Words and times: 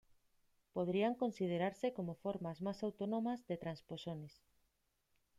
Podrían 0.73 1.13
considerarse 1.13 1.93
como 1.93 2.15
formas 2.15 2.59
más 2.63 2.81
autónomas 2.81 3.45
de 3.45 3.57
transposones. 3.57 4.41